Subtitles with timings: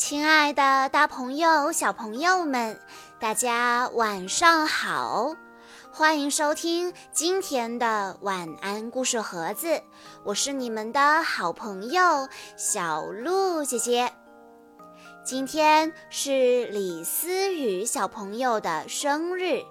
[0.00, 2.80] 亲爱的，大朋友、小朋友们，
[3.20, 5.36] 大家晚上好！
[5.92, 9.82] 欢迎收听今天的晚安故事盒子，
[10.24, 14.10] 我是你们的好朋友小鹿姐姐。
[15.22, 19.62] 今天是李思雨小朋友的生日，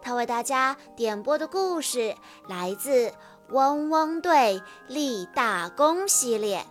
[0.00, 2.16] 他为大家点播的故事
[2.48, 3.08] 来自
[3.50, 6.66] 《汪汪队立大功》系列。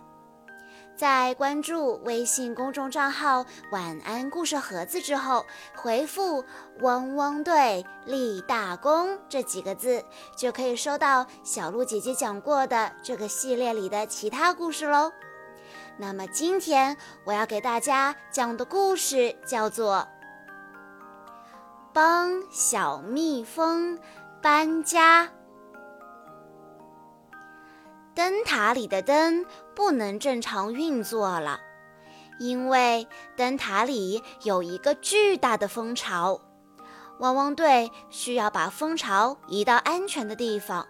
[0.96, 6.42] 在关注微信公众账号“晚安故事盒子”之后，回复
[6.80, 10.02] “汪汪队立大功”这几个字，
[10.34, 15.12] 就可以收到小鹿姐姐讲过的这个系列里的其他故事喽。
[15.98, 19.96] 那么今天我要给大家讲的故事叫做
[21.92, 23.98] 《帮小蜜蜂
[24.40, 25.24] 搬家》。
[28.16, 29.44] 灯塔里的灯
[29.74, 31.60] 不能正常运作了，
[32.38, 36.40] 因为灯塔里有一个巨大的蜂巢。
[37.18, 40.86] 汪汪队需要把蜂巢移到安全的地方，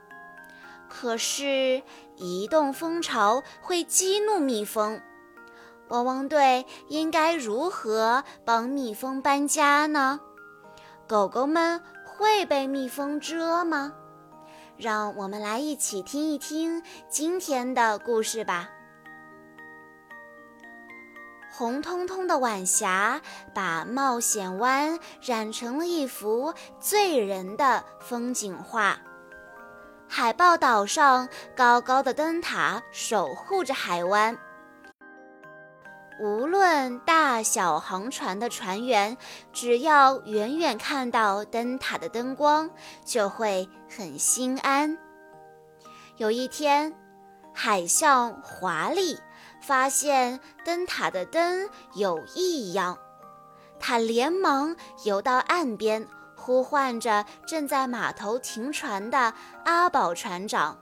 [0.88, 1.82] 可是
[2.14, 5.02] 移动蜂巢会激怒蜜蜂。
[5.88, 10.20] 汪汪队应该如何帮蜜蜂搬家呢？
[11.08, 13.92] 狗狗们会被蜜蜂蛰吗？
[14.76, 18.70] 让我们来一起听一听今天的故事吧。
[21.50, 23.20] 红彤彤的晚霞
[23.54, 28.98] 把冒险湾染成了一幅醉人的风景画。
[30.08, 34.38] 海豹岛上高高的灯塔守护着海湾。
[36.18, 39.18] 无论大小航船的船员，
[39.52, 42.70] 只要远远看到灯塔的灯光，
[43.04, 44.96] 就会很心安。
[46.16, 46.94] 有一天，
[47.52, 49.18] 海象华丽
[49.60, 52.96] 发现灯塔的灯有异样，
[53.78, 59.34] 他连忙游到岸边，呼唤着正在码头停船的
[59.66, 60.78] 阿宝船长：“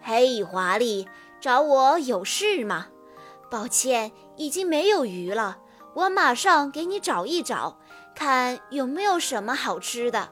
[0.00, 1.06] 嘿，华丽，
[1.38, 2.86] 找我有事吗？”
[3.50, 5.58] 抱歉，已经没有鱼了。
[5.94, 7.78] 我马上给你找一找，
[8.14, 10.28] 看有没有什么好吃的。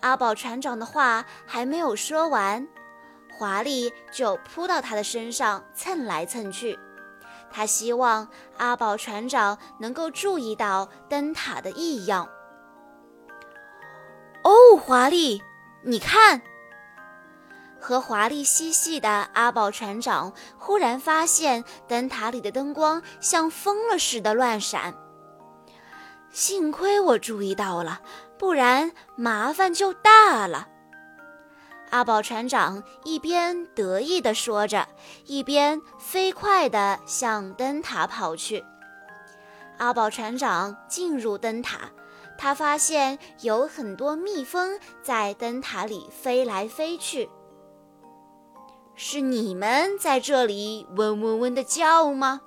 [0.00, 2.66] 阿宝船长的话还没有说完，
[3.38, 6.78] 华丽就扑到他的身上蹭来蹭去。
[7.50, 8.26] 他希望
[8.56, 12.26] 阿宝船长能够注意到灯塔的异样。
[14.42, 15.42] 哦，华丽，
[15.82, 16.40] 你看。
[17.82, 24.94] 和华丽嬉戏的阿宝船长忽然发现灯塔里的灯光像疯了似的乱闪。
[26.30, 28.00] 幸亏我注意到了，
[28.38, 30.68] 不然麻烦就大了。
[31.90, 34.86] 阿宝船长一边得意地说着，
[35.26, 38.64] 一边飞快地向灯塔跑去。
[39.78, 41.90] 阿宝船长进入灯塔，
[42.38, 47.28] 他发现有很多蜜蜂在灯塔里飞来飞去。
[48.94, 52.40] 是你们在这里嗡嗡嗡的叫吗？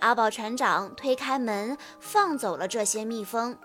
[0.00, 3.56] 阿宝船长推开门，放走了这些蜜蜂。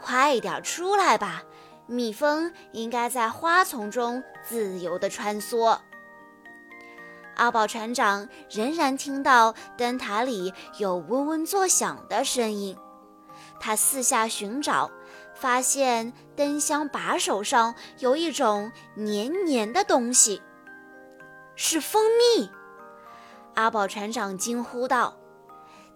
[0.00, 1.42] 快点出来吧，
[1.86, 5.78] 蜜蜂应该在花丛中自由地穿梭。
[7.36, 12.76] 阿宝船长仍然听到灯塔里有嗡嗡作响的声音，
[13.58, 14.90] 他四下寻找。
[15.40, 20.42] 发现灯箱把手上有一种黏黏的东西，
[21.56, 22.50] 是蜂蜜。
[23.54, 25.16] 阿宝船长惊呼道：“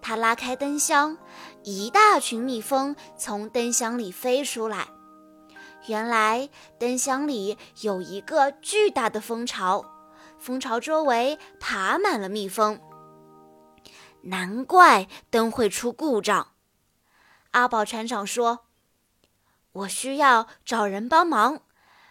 [0.00, 1.18] 他拉开灯箱，
[1.62, 4.88] 一大群蜜蜂从灯箱里飞出来。
[5.88, 9.84] 原来灯箱里有一个巨大的蜂巢，
[10.38, 12.80] 蜂巢周围爬满了蜜蜂。
[14.22, 16.48] 难怪灯会出故障。”
[17.52, 18.63] 阿宝船长说。
[19.74, 21.60] 我需要找人帮忙，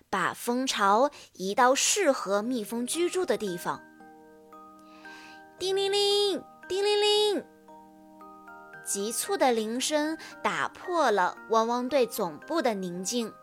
[0.09, 3.81] 把蜂巢移到适合蜜蜂居住的地方。
[5.57, 7.45] 叮铃铃，叮铃铃，
[8.83, 13.33] 急促的铃声打破了汪汪队总部的宁静。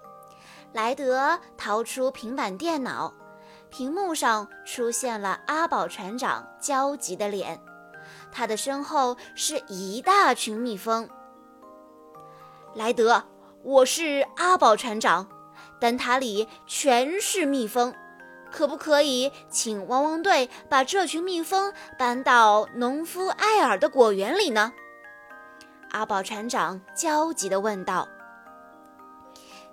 [0.75, 3.15] 莱德掏出平板电脑，
[3.71, 7.59] 屏幕上出现了阿宝船长焦急的脸，
[8.31, 11.09] 他的身后是一大群蜜蜂。
[12.75, 13.25] 莱德。
[13.63, 15.29] 我是阿宝船长，
[15.79, 17.95] 灯塔里全是蜜蜂，
[18.51, 24.73] 可不可以请汪汪队把这群蜜蜂搬到农夫艾尔的果园里呢？
[25.91, 28.09] 阿宝船长焦急地问道。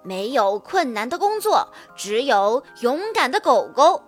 [0.03, 4.03] 没有困难的工作，只有勇敢的狗狗。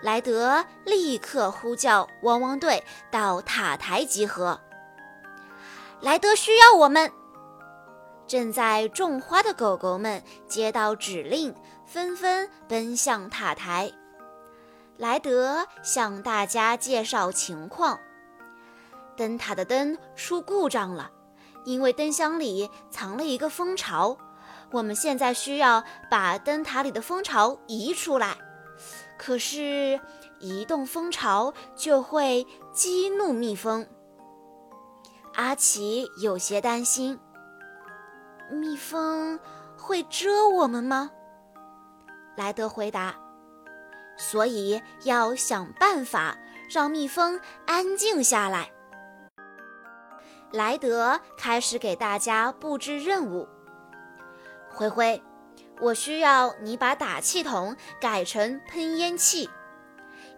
[0.00, 4.58] 莱德立刻呼叫汪汪队到塔台集合。
[6.00, 7.12] 莱德需要我们。
[8.30, 11.52] 正在种花的狗狗们接到指令，
[11.84, 13.90] 纷纷奔向塔台。
[14.96, 17.98] 莱德向大家介绍情况：
[19.16, 21.10] 灯塔的灯出故障了，
[21.64, 24.16] 因为灯箱里藏了一个蜂巢。
[24.70, 28.36] 我们现在需要把灯塔里的蜂巢移出来，
[29.18, 29.98] 可是
[30.38, 33.84] 移动蜂巢就会激怒蜜蜂。
[35.34, 37.18] 阿奇有些担心。
[38.50, 39.38] 蜜蜂
[39.76, 41.10] 会蛰我们吗？
[42.36, 43.14] 莱德回答
[44.18, 46.36] ：“所以要想办法
[46.68, 48.72] 让蜜蜂安静下来。”
[50.52, 53.48] 莱德开始给大家布置任务。
[54.68, 55.22] 灰灰，
[55.80, 59.48] 我需要你把打气筒改成喷烟器，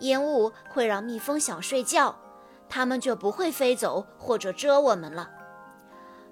[0.00, 2.14] 烟雾会让蜜蜂想睡觉，
[2.68, 5.30] 它们就不会飞走或者蛰我们了。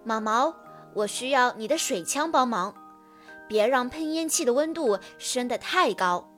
[0.05, 0.55] 毛毛。
[0.95, 2.75] 我需要你的水枪帮忙，
[3.49, 6.29] 别让喷烟器的温度升得太高。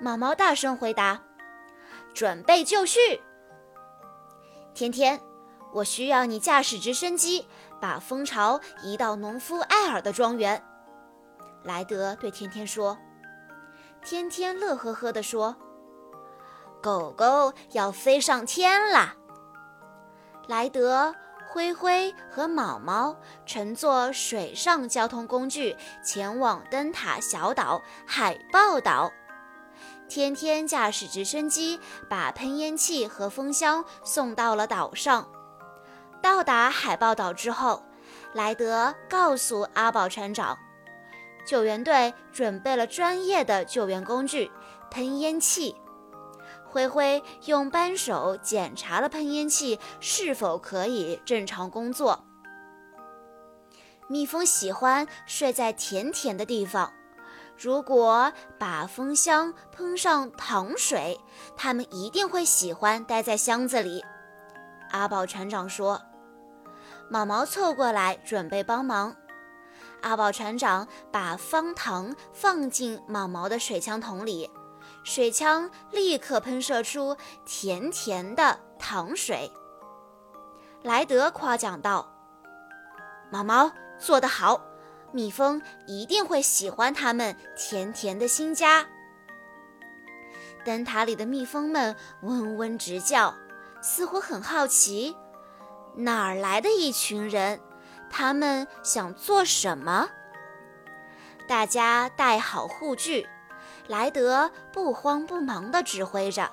[0.00, 1.20] 毛毛大声回答
[2.12, 2.98] ：“准备就绪。”
[4.74, 5.20] 天天，
[5.72, 7.46] 我需要你驾驶直升机
[7.80, 10.62] 把蜂巢移到农夫艾尔的庄园。
[11.62, 12.98] 莱德对天天说。
[14.04, 15.54] 天天乐呵呵地说
[16.82, 19.14] ：“狗狗要飞上天啦！”
[20.48, 21.14] 莱德。
[21.52, 23.14] 灰灰和毛毛
[23.44, 29.12] 乘坐水上交通工具前往灯塔小岛海豹岛。
[30.08, 31.78] 天天驾驶直升机
[32.08, 35.28] 把喷烟器和风箱送到了岛上。
[36.22, 37.84] 到达海豹岛之后，
[38.32, 40.56] 莱德告诉阿宝船长，
[41.46, 44.50] 救援队准备了专业的救援工具——
[44.90, 45.76] 喷烟器。
[46.72, 52.24] 灰灰用扳手检查了喷烟器是否可以正常工作。
[54.08, 56.90] 蜜蜂喜欢睡在甜甜的地方，
[57.58, 61.20] 如果把蜂箱喷上糖水，
[61.58, 64.02] 它们一定会喜欢待在箱子里。
[64.92, 66.00] 阿宝船长说
[67.10, 69.14] ：“毛毛凑过来准备帮忙。”
[70.00, 74.50] 阿宝船长把方糖放进毛毛的水枪桶里。
[75.04, 79.50] 水枪立刻喷射出甜甜的糖水。
[80.82, 82.12] 莱德夸奖道
[83.30, 84.60] ：“毛毛做得好，
[85.12, 88.86] 蜜蜂一定会喜欢它们甜甜的新家。”
[90.64, 93.34] 灯塔里的蜜蜂们嗡嗡直叫，
[93.82, 95.16] 似乎很好奇，
[95.96, 97.60] 哪儿来的一群人？
[98.08, 100.08] 他们想做什么？
[101.48, 103.28] 大家带好护具。
[103.88, 106.50] 莱德不慌不忙地指挥着。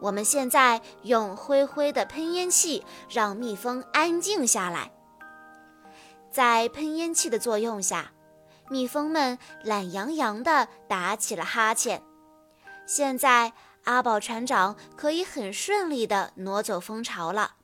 [0.00, 4.90] 我们现在用灰灰的喷烟器让蜜蜂安静下来。
[6.30, 8.12] 在喷烟器的作用下，
[8.68, 12.02] 蜜蜂们懒洋洋地打起了哈欠。
[12.86, 13.52] 现在，
[13.84, 17.56] 阿宝船长可以很顺利地挪走蜂巢了。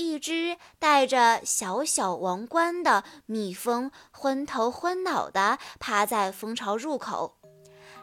[0.00, 7.36] 一只戴着小小王冠的蜜蜂昏头昏脑地趴在蜂巢入口。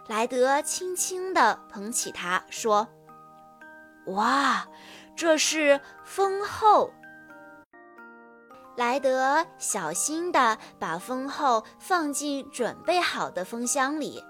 [0.07, 2.87] 莱德轻轻地捧起它，说
[4.13, 4.68] ：“哇，
[5.16, 6.94] 这是蜂后。”
[8.77, 14.23] 莱德小心地把蜂后放进准备好的蜂箱里。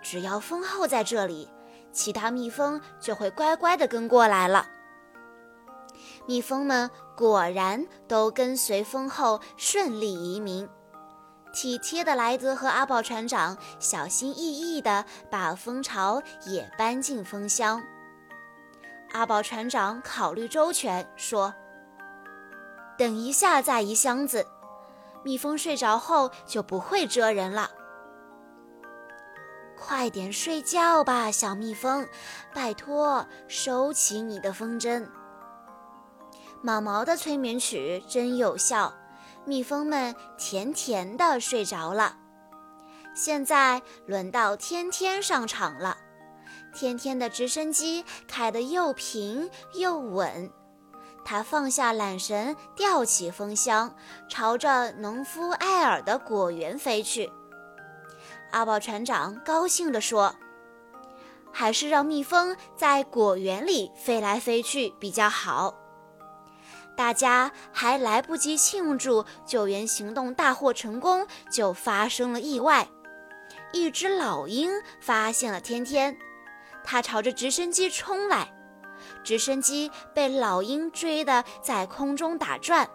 [0.00, 1.46] 只要蜂后在这里，
[1.92, 4.66] 其他蜜蜂就会乖乖地跟过来了。
[6.26, 10.68] 蜜蜂们果然都跟随蜂后顺利移民。
[11.52, 17.80] 体贴的莱德和阿宝船长小心翼翼地把蜂巢也搬进蜂箱。
[19.12, 21.54] 阿宝船长考虑周全，说
[22.98, 24.44] ：“等一下再移箱子，
[25.22, 27.70] 蜜蜂睡着后就不会蛰人了。
[29.78, 32.08] 快点睡觉吧，小蜜蜂，
[32.52, 35.06] 拜托，收起你的风筝。”
[36.64, 38.90] 毛毛的催眠曲真有效，
[39.44, 42.16] 蜜蜂们甜甜的睡着了。
[43.14, 45.98] 现在轮到天天上场了，
[46.74, 50.50] 天天的直升机开得又平又稳。
[51.22, 53.94] 他放下缆绳，吊起风箱，
[54.30, 57.30] 朝着农夫艾尔的果园飞去。
[58.52, 60.34] 阿宝船长高兴地说
[61.52, 65.74] ：“还是让蜜蜂在果园里飞来飞去比较好。”
[66.96, 72.88] 大家还来不及庆祝救援行动大获成功，就发生了意外。
[73.72, 74.70] 一只老鹰
[75.00, 76.16] 发现了天天，
[76.84, 78.54] 它朝着直升机冲来，
[79.24, 82.88] 直升机被老鹰追得在空中打转。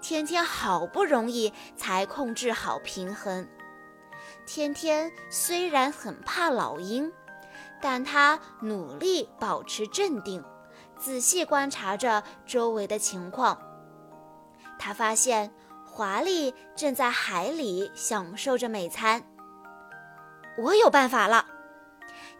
[0.00, 3.46] 天天好不容易才控制好平衡。
[4.46, 7.12] 天天虽然很怕老鹰，
[7.80, 10.42] 但他努力保持镇定，
[10.98, 13.58] 仔细观察着周围的情况。
[14.78, 15.52] 他发现
[15.84, 19.22] 华丽正在海里享受着美餐。
[20.58, 21.46] 我有办法了！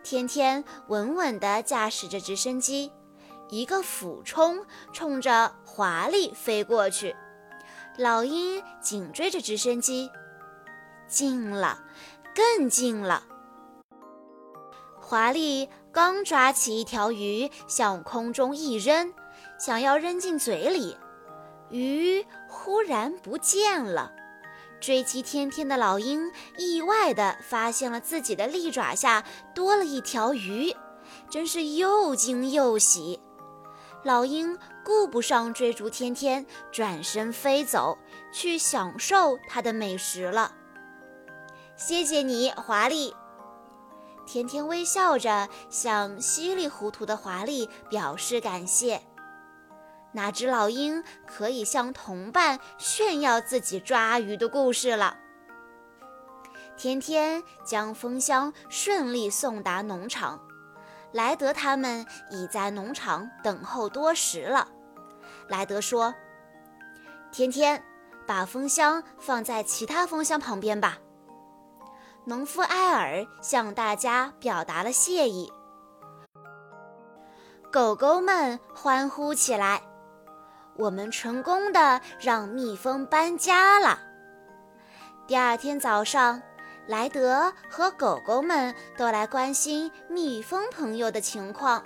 [0.02, 2.92] 天天稳稳地驾驶着直升机，
[3.48, 7.14] 一个俯冲，冲着华丽飞过去。
[7.96, 10.10] 老鹰紧追着直升机，
[11.08, 11.82] 近了，
[12.34, 13.24] 更近了。
[15.00, 19.12] 华丽刚抓起一条鱼，向空中一扔，
[19.58, 20.96] 想要扔进嘴里，
[21.70, 24.12] 鱼忽然不见了。
[24.80, 30.72] 追击天天的老鹰意外地发现了自己的利爪下多了一条鱼，
[31.28, 33.18] 真是又惊又喜。
[34.04, 37.98] 老鹰顾不上追逐天天，转身飞走，
[38.32, 40.52] 去享受它的美食了。
[41.74, 43.12] 谢谢你，华丽。
[44.28, 49.00] 天天微笑着向稀里糊涂的华丽表示感谢。
[50.12, 55.16] 那只老鹰可以向同伴炫耀自己抓鱼的故事了。
[56.76, 60.38] 天天将蜂箱顺利送达农场。
[61.12, 64.68] 莱德他们已在农场等候多时了。
[65.48, 66.14] 莱德说
[67.32, 67.82] ：“天天，
[68.26, 70.98] 把蜂箱放在其他蜂箱旁边吧。”
[72.28, 75.50] 农夫埃尔向大家表达了谢意。
[77.72, 79.80] 狗狗们欢呼起来
[80.76, 83.98] ：“我们成功的让蜜蜂搬家了！”
[85.26, 86.42] 第二天早上。
[86.86, 91.84] 莱德和狗狗们都来关心蜜蜂朋友的情况，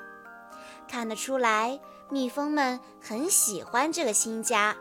[0.86, 4.76] 看得出来，蜜蜂们很喜欢这个新家。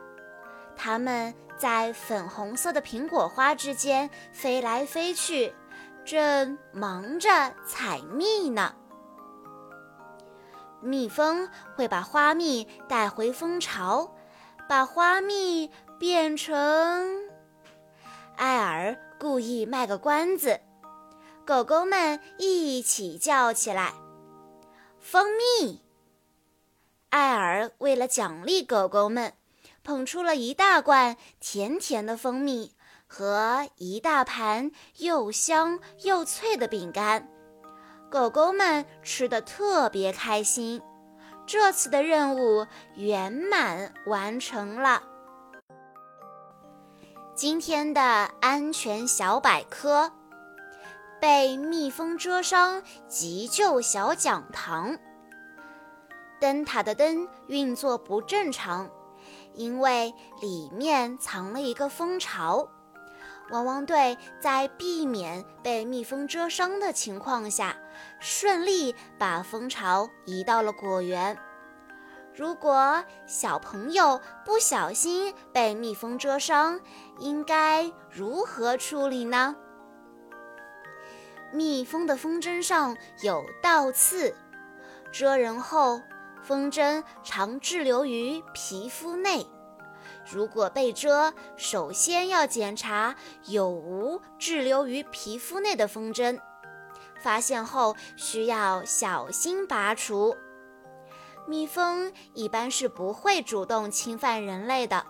[0.75, 5.53] 它们在粉红色的苹果花之间飞来飞去，
[6.05, 7.29] 正忙着
[7.65, 8.75] 采蜜呢。
[10.81, 14.15] 蜜蜂会把花蜜带回蜂巢，
[14.67, 17.29] 把花蜜变成
[18.35, 18.97] 艾尔。
[19.21, 20.59] 故意卖个关子，
[21.45, 23.93] 狗狗们一起叫起来
[24.99, 25.83] ：“蜂蜜！”
[27.11, 29.33] 艾尔为了奖励狗狗们，
[29.83, 32.75] 捧出了一大罐甜甜的蜂蜜
[33.07, 37.27] 和一大盘又香又脆的饼干。
[38.09, 40.81] 狗狗们吃的特别开心，
[41.45, 45.03] 这次的任务圆满完成了。
[47.33, 48.01] 今天的
[48.41, 50.11] 安全小百科：
[51.19, 54.97] 被蜜蜂蛰伤急救小讲堂。
[56.39, 58.89] 灯塔的灯运作不正常，
[59.53, 62.67] 因为里面藏了一个蜂巢。
[63.51, 67.75] 汪汪队在避免被蜜蜂蛰伤的情况下，
[68.19, 71.37] 顺利把蜂巢移到了果园。
[72.33, 76.79] 如果小朋友不小心被蜜蜂蛰伤，
[77.19, 79.53] 应该如何处理呢？
[81.51, 84.33] 蜜蜂的蜂针上有倒刺，
[85.11, 85.99] 蛰人后，
[86.41, 89.47] 蜂针常滞留于皮肤内。
[90.31, 96.39] 如果被蛰，首先要检查有无滞留于皮肤内的蜂针，
[97.21, 100.35] 发现后需要小心拔除。
[101.47, 105.05] 蜜蜂一般是不会主动侵犯人类的。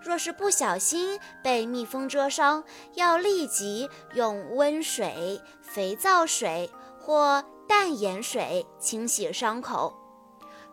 [0.00, 2.62] 若是不小心被蜜蜂蛰伤，
[2.94, 10.01] 要立即用温水、肥皂水或淡盐水清洗伤口。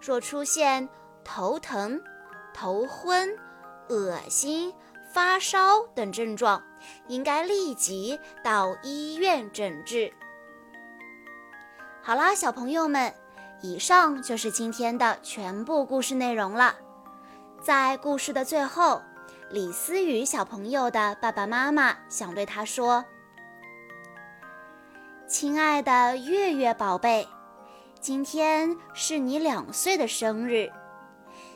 [0.01, 0.87] 若出现
[1.23, 2.01] 头疼、
[2.53, 3.29] 头昏、
[3.89, 4.73] 恶心、
[5.13, 6.63] 发烧等症状，
[7.07, 10.13] 应该立即到医院诊治。
[12.01, 13.13] 好啦，小朋友们。
[13.61, 16.73] 以上就是今天的全部故事内容了。
[17.61, 19.01] 在故事的最后，
[19.49, 23.03] 李思雨小朋友的爸爸妈妈想对他说
[25.27, 27.27] ：“亲爱的月月宝贝，
[28.01, 30.71] 今天是你两岁的生日。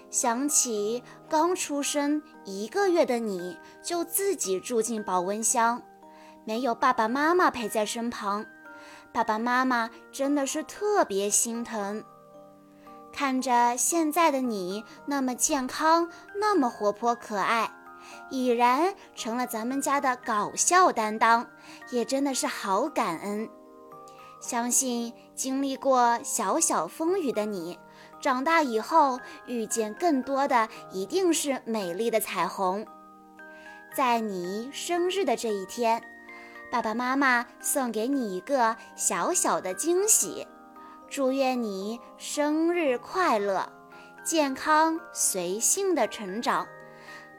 [0.10, 5.82] 想起刚出生一个月的你，就自己住进保温箱，
[6.46, 8.46] 没有爸爸妈妈陪在身旁。”
[9.14, 12.04] 爸爸妈妈真的是特别心疼，
[13.12, 17.72] 看着现在的你那么健康，那么活泼可爱，
[18.32, 21.48] 已然成了咱们家的搞笑担当，
[21.92, 23.48] 也真的是好感恩。
[24.44, 27.80] 相信经历过小小风雨的你，
[28.20, 32.86] 长大以后遇见更多的一定是美丽的彩虹。
[33.96, 36.04] 在你生日的这一天，
[36.70, 40.46] 爸爸妈妈送给你一个小小的惊喜，
[41.10, 43.72] 祝愿你生日快乐，
[44.26, 46.68] 健康随性的成长。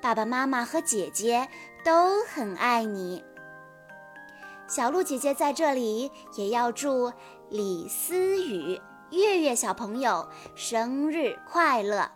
[0.01, 1.47] 爸爸妈妈和姐姐
[1.85, 3.23] 都很爱你。
[4.67, 7.13] 小鹿姐姐在这里也要祝
[7.51, 8.81] 李思雨、
[9.11, 12.11] 月月小朋友生日快乐。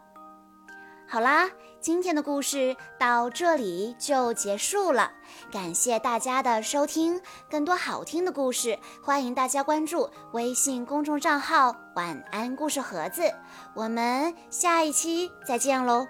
[1.10, 1.48] 好啦，
[1.80, 5.10] 今天的故事到这里就结束了，
[5.50, 7.20] 感谢大家的收听。
[7.50, 13.22] 更多好听的故事，欢迎大家关注微信公众账号“晚安故事盒子”。
[13.74, 16.06] 我们下一期再见喽！